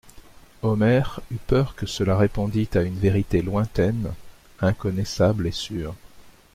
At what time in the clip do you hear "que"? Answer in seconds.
1.75-1.85